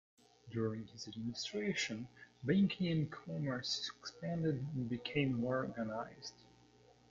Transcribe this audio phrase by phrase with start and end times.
[0.49, 2.07] During his administration,
[2.43, 6.33] banking and commerce expanded and became more organized.